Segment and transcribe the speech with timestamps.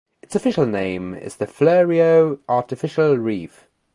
[0.23, 3.67] Its official name is the Fleurieu Artificial Reef.